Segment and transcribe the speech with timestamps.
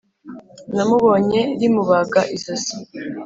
[0.75, 2.75] Namubonye rimubaga izosi